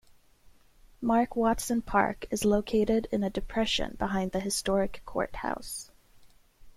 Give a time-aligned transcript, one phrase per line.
[0.99, 5.91] Mark Watson Park is located in a depression behind the historic courthouse.